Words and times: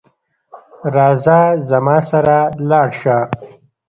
راځه 0.95 1.39
زما 1.69 1.97
سره 2.09 2.37
لاړ 2.69 2.89
شه 3.01 3.17